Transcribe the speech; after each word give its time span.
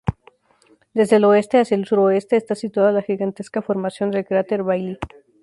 Desde 0.95 1.17
el 1.17 1.25
oeste 1.25 1.59
hacia 1.59 1.75
el 1.77 1.85
suroeste, 1.85 2.35
está 2.35 2.55
situada 2.55 2.91
la 2.91 3.03
gigantesca 3.03 3.61
formación 3.61 4.09
del 4.09 4.25
cráter 4.25 4.63
Bailly. 4.63 4.97